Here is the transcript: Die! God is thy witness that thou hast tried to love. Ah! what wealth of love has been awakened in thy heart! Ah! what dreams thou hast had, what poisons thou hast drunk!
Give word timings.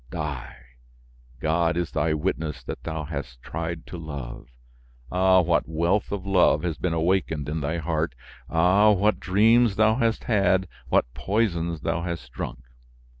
Die! 0.09 0.55
God 1.39 1.77
is 1.77 1.91
thy 1.91 2.15
witness 2.15 2.63
that 2.63 2.81
thou 2.81 3.03
hast 3.03 3.39
tried 3.43 3.85
to 3.85 3.99
love. 3.99 4.47
Ah! 5.11 5.41
what 5.41 5.69
wealth 5.69 6.11
of 6.11 6.25
love 6.25 6.63
has 6.63 6.79
been 6.79 6.91
awakened 6.95 7.47
in 7.47 7.61
thy 7.61 7.77
heart! 7.77 8.15
Ah! 8.49 8.89
what 8.93 9.19
dreams 9.19 9.75
thou 9.75 9.97
hast 9.97 10.23
had, 10.23 10.67
what 10.89 11.13
poisons 11.13 11.81
thou 11.81 12.01
hast 12.01 12.31
drunk! 12.31 12.63